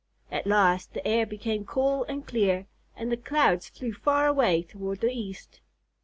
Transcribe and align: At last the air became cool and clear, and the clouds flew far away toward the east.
At 0.31 0.47
last 0.47 0.95
the 0.95 1.07
air 1.07 1.27
became 1.27 1.63
cool 1.63 2.05
and 2.05 2.25
clear, 2.25 2.65
and 2.95 3.11
the 3.11 3.17
clouds 3.17 3.69
flew 3.69 3.93
far 3.93 4.25
away 4.25 4.63
toward 4.63 5.01
the 5.01 5.11
east. 5.11 5.61